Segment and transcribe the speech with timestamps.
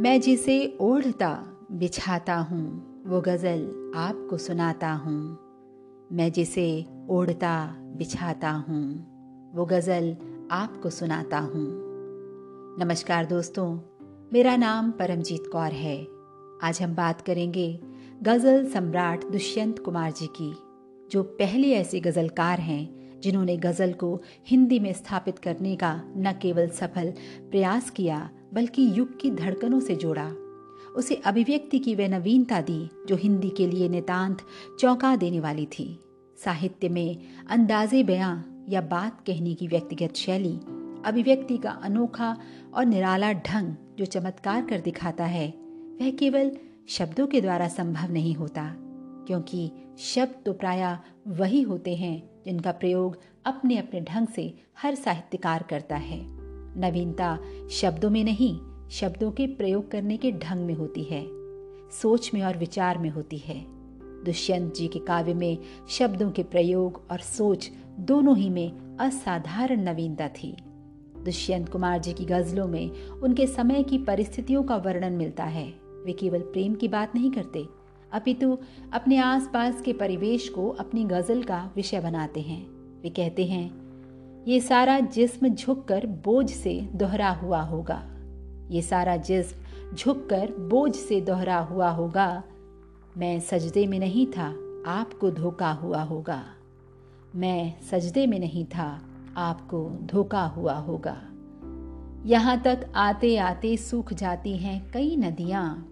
[0.00, 5.38] मैं जिसे ओढ़ता, बिछाता हूँ, वो गज़ल आपको सुनाता हूँ।
[6.12, 9.06] मैं जिसे ओढ़ता, बिछाता हूँ,
[9.54, 10.16] वो गज़ल
[10.50, 11.66] आपको सुनाता हूँ।
[12.78, 13.80] नमस्कार दोस्तों,
[14.32, 16.06] मेरा नाम परमजीत कौर है।
[16.62, 17.80] आज हम बात करेंगे
[18.22, 20.54] गज़ल सम्राट दुष्यंत कुमार जी की,
[21.10, 26.68] जो पहले ऐसे गज़लकार हैं, जिन्होंने गज़ल को हिंदी में स्थापित करने का न केवल
[26.68, 27.14] सफल
[27.50, 30.28] प्रयास किया बल्कि युग की धड़कनों से जोड़ा।
[30.96, 34.38] उसे अभिव्यक्ति की वह नवीनता दी, जो हिंदी के लिए नितांत
[34.80, 35.98] चौंका देने वाली थी।
[36.44, 38.36] साहित्य में अंदाजे बयां
[38.68, 40.54] या बात कहने की व्यक्तिगत शैली,
[41.04, 42.36] अभिव्यक्ति का अनोखा
[42.74, 45.48] और निराला ढंग जो चमत्कार कर दिखाता है,
[46.00, 46.50] वह केवल
[46.88, 48.74] शब्दों के द्वारा संभव नहीं होता,
[49.26, 55.62] क्योंकि शब्द तो प्राय वही होते हैं जिनका प्रयोग अपने अपने ढंग से हर साहित्यकार
[55.62, 56.35] करता है।
[56.76, 57.38] नवीनता
[57.70, 58.58] शब्दों में नहीं,
[58.90, 61.24] शब्दों के प्रयोग करने के ढंग में होती है,
[61.92, 63.64] सोच में और विचार में होती है।
[64.24, 70.28] दुष्यंत जी के काव्य में शब्दों के प्रयोग और सोच दोनों ही में असाधारण नवीनता
[70.28, 70.56] थी।
[71.24, 75.66] दुष्यंत कुमार जी की गजलों में उनके समय की परिस्थितियों का वर्णन मिलता है।
[76.04, 77.66] वे केवल प्रेम की बात नहीं करते,
[78.12, 78.56] अपितु
[78.92, 82.66] अपने आसपास के परिवेश को अपनी गज़ल का विषय बनाते हैं।
[83.02, 83.85] वे कहते हैं
[84.46, 88.06] ये सारा जिस्म झुककर बोझ से दोहरा हुआ होगा।
[88.70, 92.42] ये सारा जिस्म झुककर बोझ से दोहरा हुआ होगा।
[93.16, 94.46] मैं सजदे में नहीं था,
[94.86, 96.44] आपको धोखा हुआ होगा।
[97.36, 99.02] मैं सजदे में नहीं था,
[99.36, 101.22] आपको धोखा हुआ होगा।
[102.26, 105.88] यहाँ तक आते आते सूख जाती हैं कई नदियाँ।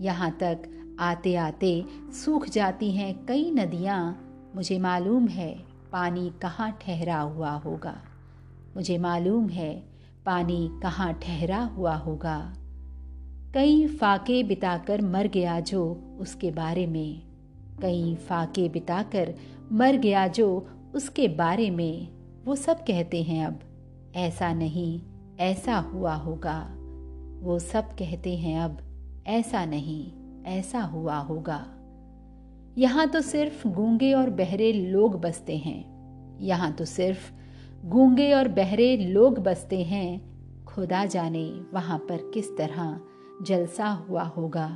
[0.00, 0.62] यहाँ तक
[1.00, 4.24] आते आते सूख जाती हैं कई नदियाँ।
[4.56, 7.96] मुझे मालूम है पानी कहाँ ठहरा हुआ होगा?
[8.76, 9.82] मुझे मालूम है
[10.26, 12.54] पानी कहाँ ठहरा हुआ होगा।
[13.54, 17.22] कई फाके बिताकर मर गया जो उसके बारे में।
[17.82, 19.34] कई फाके बिताकर
[19.72, 22.08] मर गया जो उसके बारे में।
[22.44, 23.60] वो सब कहते हैं अब,
[24.16, 25.00] ऐसा नहीं,
[25.40, 26.70] ऐसा हुआ होगा।
[27.40, 28.78] वो सब कहते हैं अब,
[29.26, 30.12] ऐसा नहीं,
[30.44, 31.66] ऐसा हुआ होगा।
[32.80, 35.84] यहाँ तो सिर्फ़ गूँगे और बहरे लोग बसते हैं।
[36.40, 37.32] यहाँ तो सिर्फ़
[37.86, 40.30] गूँगे और बहरे लोग बसते हैं।
[40.64, 43.00] खुदा जाने वहाँ पर किस तरह
[43.42, 44.68] जलसा हुआ होगा।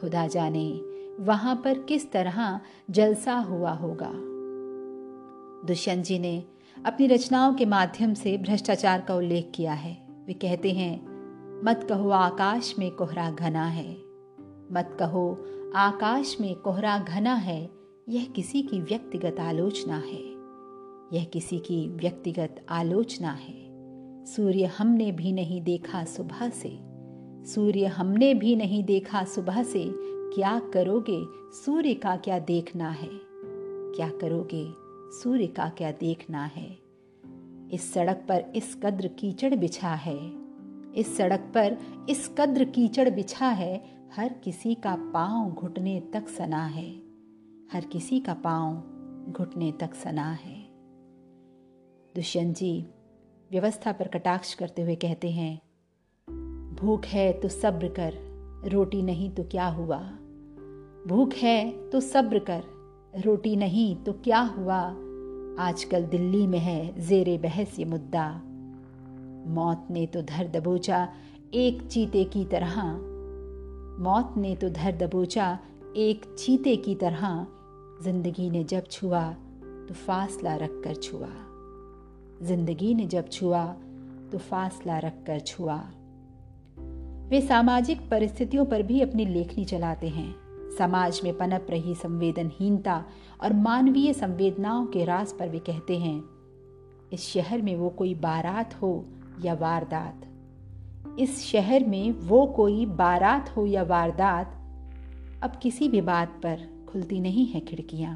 [0.00, 0.80] खुदा जाने
[1.20, 2.60] वहाँ पर किस तरह
[2.90, 4.12] जलसा हुआ होगा।
[5.66, 6.44] दुष्यंत जी ने
[6.86, 11.00] अपनी रचनाओं के माध्यम से भ्रष्टाचार का उल्लेख किया है। वे कहते हैं,
[11.64, 13.96] मत कहो आकाश में कोहरा घना है।
[14.72, 17.70] मत कहो आकाश में कोहरा घना है,
[18.08, 20.36] यह किसी की व्यक्तिगत आलोचना है।
[21.12, 23.66] यह किसी की व्यक्तिगत आलोचना है।
[24.24, 26.78] सूर्य हमने भी नहीं देखा सुबह से।
[27.44, 29.90] सूर्य हमने भी नहीं देखा सुबह से,
[30.34, 33.10] क्या करोगे सूर्य का क्या देखना है?
[33.96, 34.72] क्या करोगे
[35.10, 36.78] सूर्य का क्या देखना है?
[37.72, 40.32] इस सड़क पर इस कद्र कीचड़ बिछा है।
[40.94, 41.76] इस सड़क पर
[42.08, 46.90] इस कद्र कीचड़ बिछा है हर किसी का पाँव घुटने तक सना है।
[47.72, 50.56] हर किसी का पाँव घुटने तक सना है।
[52.14, 52.86] दुष्यंत जी,
[53.50, 55.58] व्यवस्था पर कटाक्ष करते हुए कहते हैं,
[56.74, 58.14] भूख है तो सब्र कर,
[58.72, 59.98] रोटी नहीं तो क्या हुआ?
[61.06, 62.62] भूख है तो सब्र कर,
[63.26, 64.80] रोटी नहीं तो क्या हुआ?
[65.58, 68.28] आजकल दिल्ली में है जेरे बहस ये मुद्दा।
[69.46, 71.08] मौत ने तो धर दबोचा
[71.54, 73.05] एक चीते की तरह।
[73.98, 75.58] मौत ने तो धर दबोचा
[75.96, 77.46] एक चीते की तरह।
[78.02, 79.22] ज़िंदगी ने जब छुआ
[79.88, 81.28] तो फासला रख कर छुआ।
[82.42, 83.64] ज़िंदगी ने जब छुआ
[84.32, 85.76] तो फासला रख कर छुआ।
[87.30, 90.34] वे सामाजिक परिस्थितियों पर भी अपनी लेखनी चलाते हैं।
[90.78, 93.04] समाज में पनप रही संवेदनहीनता
[93.42, 96.22] और मानवीय संवेदनाओं के रास पर वे कहते हैं,
[97.12, 99.04] इस शहर में वो कोई बारात हो
[99.44, 100.26] या वारदात?
[101.18, 104.46] इस शहर में वो कोई बारात हो या वारदात,
[105.42, 108.14] अब किसी भी बात पर खुलती नहीं है खिड़कियाँ।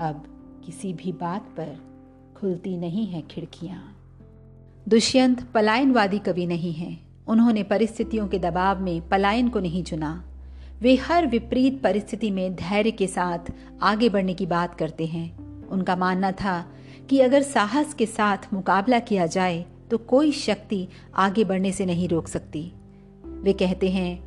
[0.00, 0.24] अब
[0.66, 1.78] किसी भी बात पर
[2.36, 3.96] खुलती नहीं है खिड़कियाँ।
[4.88, 10.24] दुष्यंत पलायनवादी कवि नहीं हैं। उन्होंने परिस्थितियों के दबाव में पलायन को नहीं चुना।
[10.80, 13.38] वे हर विपरीत परिस्थिति में धैर्य के साथ
[13.82, 15.38] आगे बढ़ने की बात करते हैं।
[15.68, 16.72] उनका मानना था
[17.10, 22.08] कि अगर साहस के साथ मुकाबला किया जाए तो कोई शक्ति आगे बढ़ने से नहीं
[22.08, 22.72] रोक सकती।
[23.26, 24.22] वे कहते हैं,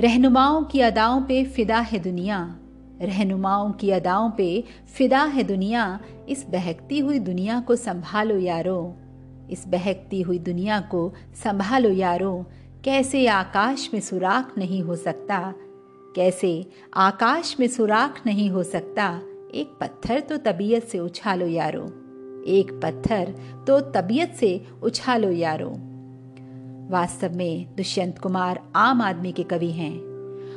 [0.00, 2.56] रहनुमाओं की अदाओं पे फिदा है दुनिया।
[3.02, 4.64] रहनुमाओं की अदाओं पे
[4.96, 8.96] फिदा है दुनिया। इस बहकती हुई दुनिया को संभालो यारो।
[9.50, 11.12] इस बहकती हुई दुनिया को
[11.44, 12.46] संभालो यारो।
[12.84, 15.54] कैसे आकाश में सुराख नहीं हो सकता?
[16.16, 19.20] कैसे आकाश में सुराख नहीं हो सकता?
[19.54, 22.05] एक पत्थर तो तबीयत से उछालो यारो।
[22.46, 23.34] एक पत्थर
[23.66, 25.70] तो तबीयत से उछालो यारो।
[26.90, 29.94] वास्तव में दुष्यंत कुमार आम आदमी के कवि हैं।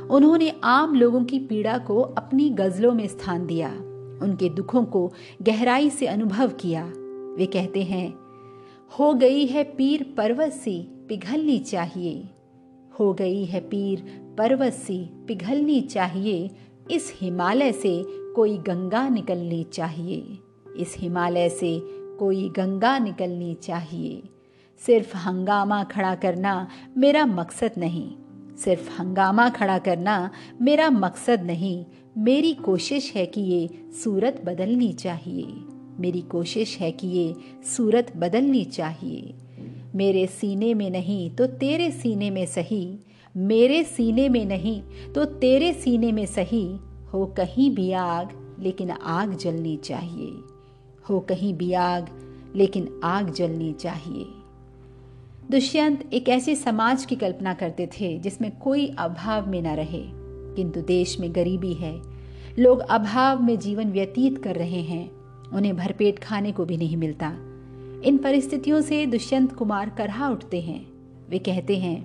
[0.08, 3.70] उन्होंने आम लोगों की पीड़ा को अपनी गजलों में स्थान दिया,
[4.24, 6.86] उनके दुखों को गहराई से अनुभव किया।
[7.38, 8.14] वे कहते हैं,
[9.00, 12.30] हो गई है पीर पर्वत सी पिघलनी चाहिए।
[13.00, 14.04] हो गई है पीर
[14.38, 16.50] पर्वत सी पिघलनी चाहिए।
[16.92, 18.04] इस हिमालय से
[18.34, 20.38] कोई गंगा निकलनी चाहिए।
[20.80, 21.82] इस हिमालय से
[22.20, 24.24] कोई गंगा निकलनी चाहिए।
[24.86, 26.68] सिर्फ़ हंगामा खड़ा करना
[26.98, 28.12] मेरा मकसद नहीं।
[28.58, 30.32] सिर्फ़ हंगामा खड़ा करना
[30.62, 31.86] मेरा मकसद नहीं।
[32.18, 33.70] मेरी कोशिश है कि ये
[34.04, 35.48] सूरत बदलनी चाहिए।
[36.00, 39.34] मेरी कोशिश है कि ये सूरत बदलनी चाहिए।
[39.96, 43.00] मेरे सीने में नहीं तो तेरे सीने में सही।
[43.38, 44.82] मेरे सीने में नहीं
[45.16, 46.80] तो तेरे सीने में सही।
[47.14, 50.59] हो कहीं भी आग, लेकिन आग जलनी चाहिए।
[51.10, 52.08] हो कहीं भी आग,
[52.56, 54.26] लेकिन आग जलनी चाहिए।
[55.52, 60.04] दुष्यंत एक ऐसे समाज की कल्पना करते थे जिसमें कोई अभाव में न रहे,
[60.56, 61.94] किंतु देश में गरीबी है।
[62.60, 65.10] लोग अभाव में जीवन व्यतीत कर रहे हैं,
[65.50, 67.28] उन्हें भरपेट खाने को भी नहीं मिलता।
[68.06, 70.86] इन परिस्थितियों से दुष्यंत कुमार करहा उठते हैं।
[71.30, 72.02] वे कहते हैं,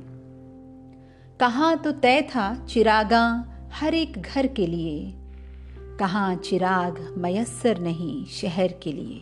[1.40, 3.24] कहा तो तय था चिरागा
[3.72, 5.14] हर एक घर के लिए।
[6.00, 9.20] कहाँ चिराग मयसर नहीं शहर के लिए?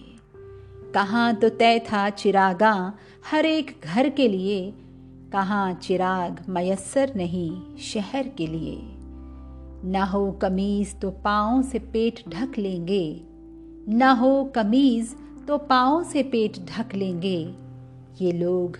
[0.94, 2.92] कहाँ तो तय था चिरागा
[3.30, 4.74] हर एक घर के लिए?
[5.32, 8.78] कहाँ चिराग मयसर नहीं शहर के लिए?
[9.84, 13.20] न हो कमीज तो पाँव से पेट ढक लेंगे।
[13.88, 15.16] न हो कमीज
[15.48, 17.54] तो पाँव से पेट ढक लेंगे।
[18.20, 18.78] ये लोग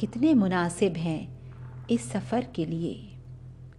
[0.00, 1.38] कितने मुनासिब हैं
[1.90, 3.08] इस सफ़र के लिए?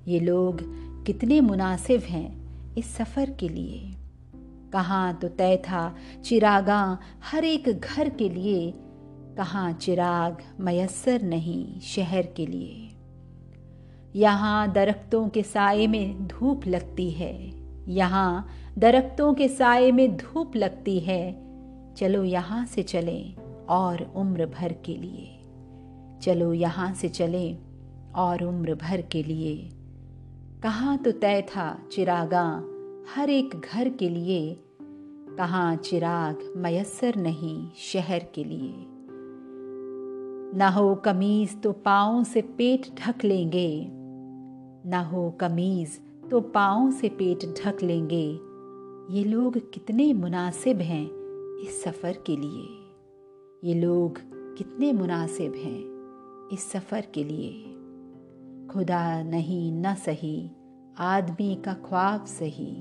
[0.08, 0.62] ये लोग
[1.06, 2.45] कितने मुनासिब हैं
[2.77, 3.95] इस सफ़र के लिए।
[4.74, 5.95] कहाँ तो तय था
[6.25, 6.98] चिरागा
[7.31, 8.74] हर एक घर के लिए।
[9.38, 12.89] कहाँ चिराग मयसर नहीं शहर के लिए।
[14.16, 17.51] यहाँ दरख्तों के साय में धूप लगती है।
[17.88, 21.45] यहाँ दरख्तों के साय में धूप लगती है।
[21.94, 23.36] चलो यहाँ से चलें
[23.66, 25.31] और उम्र भर के लिए।
[26.22, 27.57] चलो यहाँ से चलें
[28.16, 29.69] और उम्र भर के लिए।
[30.66, 32.64] कहाँ तो तय था चिरागा
[33.16, 34.58] हर एक घर के लिए।
[35.38, 38.74] कहाँ चिराग मयसर नहीं शहर के लिए।
[40.60, 43.88] न हो कमीज तो पाँव से पेट ढक लेंगे।
[44.90, 46.00] न हो कमीज
[46.32, 48.26] तो पाँव से पेट ढक लेंगे।
[49.18, 51.06] ये लोग कितने मुनासिब हैं
[51.62, 52.68] इस सफ़र के लिए।
[53.64, 54.20] ये लोग
[54.58, 57.75] कितने मुनासिब हैं इस सफ़र के लिए।
[58.75, 60.51] खुदा नहीं न सही,
[60.98, 62.74] आदमी का ख्वाब सही।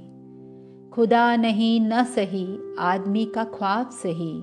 [0.90, 4.42] खुदा नहीं न सही, आदमी का ख्वाब सही।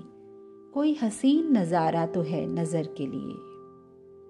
[0.74, 3.36] कोई हसीन नज़ारा तो है नज़र के लिए।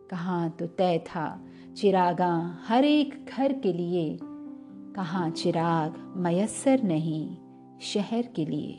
[0.09, 1.45] कहाँ तो तय था
[1.77, 4.19] चिरागा हर एक घर के लिए।
[4.95, 7.37] कहाँ चिराग मयसर नहीं
[7.81, 8.73] शहर के लिए।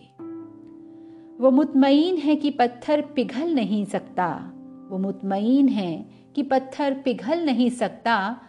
[1.40, 4.52] वो मुतमईन है कि पत्थर पिघल नहीं सकता।
[4.90, 8.40] वो मुतमईन है कि पत्थर पिघल नहीं सकता,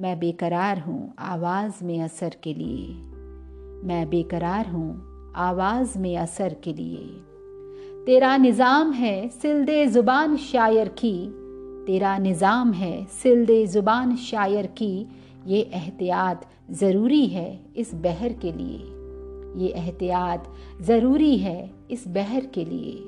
[0.00, 2.86] मैं बेकरार हूँ आवाज़ में असर के लिए।
[3.86, 7.06] मैं बेकरार हूँ आवाज़ में असर के लिए।
[8.06, 11.16] तेरा निज़ाम है सिलदे ज़ुबान शायर की।
[11.86, 15.08] तेरा निज़ाम है सिलदे ज़ुबान शायर की।
[15.46, 18.78] ये एहतियात ज़रूरी है इस बहर के लिए।
[19.62, 20.52] ये एहतियात
[20.82, 22.98] ज़रूरी है इस बहर के लिए।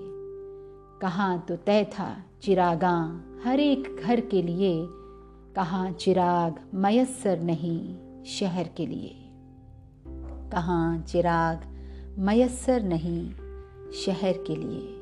[1.01, 2.99] कहाँ तो तय था चिरागा।
[3.45, 4.87] हर एक घर के लिए
[5.57, 9.17] कहाँ चिराग मयसर नहीं शहर के लिए।
[10.53, 11.61] कहाँ चिराग
[12.19, 13.31] मयसर नहीं
[13.93, 14.95] शहर के लिए।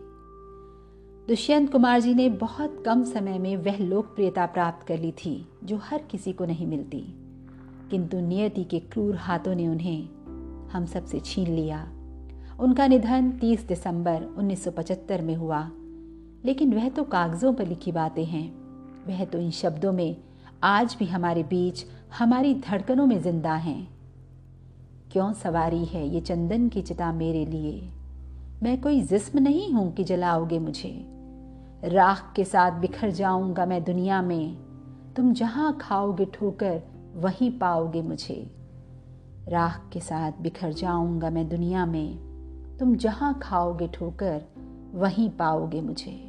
[1.28, 5.76] दुष्यंत कुमार जी ने बहुत कम समय में वह लोकप्रियता प्राप्त कर ली थी, जो
[5.76, 7.04] हर किसी को नहीं मिलती।
[7.90, 10.08] किंतु नियति के क्रूर हाथों ने उन्हें
[10.68, 11.92] हम सबसे छीन लिया।
[12.60, 15.70] उनका निधन 30 दिसंबर 1975 में हुआ।
[16.46, 18.52] लेकिन वह तो कागज़ों पर लिखी बातें हैं।
[19.08, 20.16] वह तो इन शब्दों में
[20.62, 21.84] आज भी हमारे बीच,
[22.18, 23.96] हमारी धड़कनों में ज़िंदा हैं।
[25.12, 27.90] क्यों सवारी है ये चंदन की चिता मेरे लिए?
[28.62, 31.06] मैं कोई जिस्म नहीं हूँ कि जलाओगे मुझे।
[31.84, 34.54] राख के साथ बिखर जाऊँगा मैं दुनिया में।
[35.16, 36.82] तुम जहाँ खाओगे ठोकर,
[37.14, 38.54] वहीं पाओगे मुझे।
[39.48, 42.18] राख के साथ बिखर जाऊँगा मैं दुनिया में।
[42.78, 44.42] तुम जहाँ खाओगे ठोकर,
[44.94, 46.25] वहीं पाओगे मुझे।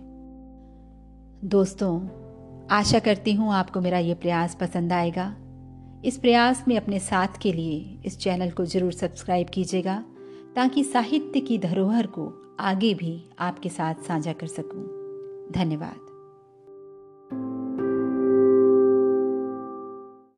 [1.45, 1.99] दोस्तों,
[2.71, 5.25] आशा करती हूँ आपको मेरा ये प्रयास पसंद आएगा
[6.05, 9.95] इस प्रयास में अपने साथ के लिए इस चैनल को ज़रूर सब्सक्राइब कीजिएगा,
[10.55, 14.83] ताकि साहित्य की धरोहर को आगे भी आपके साथ साझा कर सकूँ।
[15.53, 16.06] धन्यवाद